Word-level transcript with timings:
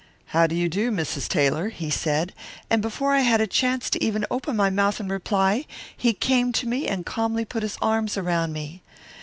"How 0.33 0.47
do 0.47 0.55
you 0.55 0.67
do, 0.67 0.89
Mrs. 0.89 1.27
Taylor?' 1.27 1.69
he 1.69 1.91
said, 1.91 2.33
and 2.71 2.81
before 2.81 3.13
I 3.13 3.19
had 3.19 3.39
a 3.39 3.45
chance 3.45 3.91
even 4.01 4.23
to 4.23 4.27
open 4.31 4.55
my 4.55 4.71
mouth 4.71 4.99
and 4.99 5.11
reply, 5.11 5.67
he 5.95 6.11
came 6.11 6.51
to 6.53 6.67
me 6.67 6.87
and 6.87 7.05
calmly 7.05 7.45
put 7.45 7.61
his 7.61 7.77
arms 7.83 8.17
around 8.17 8.51
me. 8.51 8.81